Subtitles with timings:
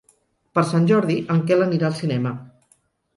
[0.57, 2.33] Per Sant Jordi en Quel anirà al cinema.